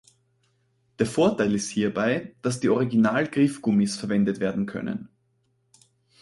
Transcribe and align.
Der 0.97 1.05
Vorteil 1.05 1.53
ist 1.53 1.69
hierbei, 1.69 2.33
dass 2.41 2.59
die 2.59 2.69
Original-Griffgummis 2.69 3.97
verwendet 3.97 4.39
werden 4.39 4.65
können. 4.65 5.09